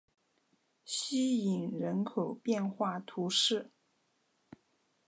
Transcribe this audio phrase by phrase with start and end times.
[0.83, 3.69] 希伊人口变化图示